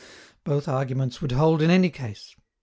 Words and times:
Both 0.43 0.67
arguments 0.67 1.21
would 1.21 1.33
hold 1.33 1.61
in 1.61 1.69
any 1.69 1.91
case. 1.91 2.35